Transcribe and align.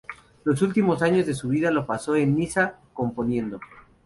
Los 0.45 0.63
últimos 0.63 1.03
años 1.03 1.27
de 1.27 1.35
su 1.35 1.49
vida 1.49 1.69
los 1.69 1.85
pasó 1.85 2.15
en 2.15 2.35
Niza 2.35 2.79
componiendo. 2.91 3.59